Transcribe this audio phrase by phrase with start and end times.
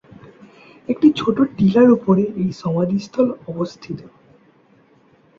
[0.89, 3.99] একটি ছোট টিলার উপরে এই সমাধিস্থল অবস্থিত।